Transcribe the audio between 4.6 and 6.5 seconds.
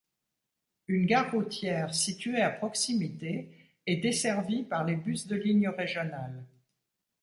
par les bus de lignes régionales.